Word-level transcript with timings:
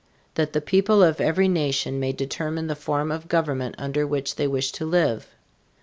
That 0.33 0.53
the 0.53 0.61
people 0.61 1.03
of 1.03 1.21
every 1.21 1.47
nation 1.47 1.99
may 1.99 2.11
determine 2.11 2.65
the 2.65 2.75
form 2.75 3.11
of 3.11 3.27
government 3.27 3.75
under 3.77 4.07
which 4.07 4.33
they 4.35 4.47
wish 4.47 4.71
to 4.71 4.85
live. 4.87 5.27